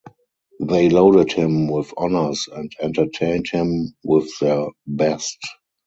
They 0.59 0.89
loaded 0.89 1.31
him 1.31 1.67
with 1.67 1.93
honors 1.95 2.49
and 2.51 2.71
entertained 2.81 3.45
him 3.51 3.93
with 4.03 4.31
their 4.39 4.65
best. 4.87 5.37